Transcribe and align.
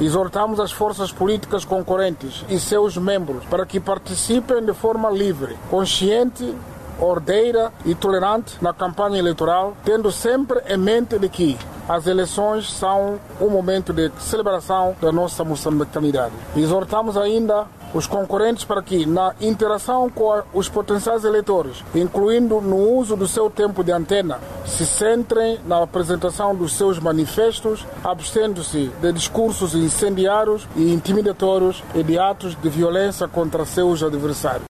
Exortamos 0.00 0.60
as 0.60 0.72
forças 0.72 1.10
políticas 1.10 1.64
concorrentes 1.64 2.44
e 2.48 2.58
seus 2.58 2.96
membros 2.96 3.44
para 3.46 3.64
que 3.64 3.80
participem 3.80 4.64
de 4.64 4.74
forma 4.74 5.10
livre, 5.10 5.56
consciente 5.70 6.54
ordeira 6.98 7.72
e 7.84 7.94
tolerante 7.94 8.56
na 8.62 8.72
campanha 8.72 9.18
eleitoral, 9.18 9.76
tendo 9.84 10.10
sempre 10.10 10.60
em 10.68 10.76
mente 10.76 11.18
de 11.18 11.28
que 11.28 11.58
as 11.88 12.06
eleições 12.06 12.72
são 12.72 13.20
um 13.40 13.48
momento 13.48 13.92
de 13.92 14.10
celebração 14.18 14.96
da 15.00 15.12
nossa 15.12 15.44
moçambicanidade. 15.44 16.34
Exortamos 16.56 17.16
ainda 17.16 17.66
os 17.96 18.06
concorrentes 18.06 18.64
para 18.64 18.82
que, 18.82 19.06
na 19.06 19.34
interação 19.40 20.10
com 20.10 20.42
os 20.52 20.68
potenciais 20.68 21.24
eleitores, 21.24 21.82
incluindo 21.94 22.60
no 22.60 22.76
uso 22.76 23.16
do 23.16 23.26
seu 23.26 23.48
tempo 23.48 23.82
de 23.82 23.90
antena, 23.90 24.38
se 24.66 24.84
centrem 24.84 25.58
na 25.66 25.82
apresentação 25.82 26.54
dos 26.54 26.76
seus 26.76 26.98
manifestos, 26.98 27.86
abstendo-se 28.04 28.90
de 29.00 29.12
discursos 29.12 29.74
incendiários 29.74 30.68
e 30.76 30.92
intimidatórios 30.92 31.82
e 31.94 32.02
de 32.02 32.18
atos 32.18 32.54
de 32.60 32.68
violência 32.68 33.26
contra 33.26 33.64
seus 33.64 34.02
adversários. 34.02 34.66